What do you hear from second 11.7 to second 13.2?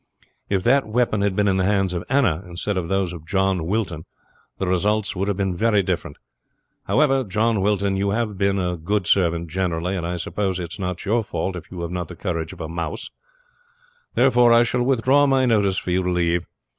have not the courage of a mouse,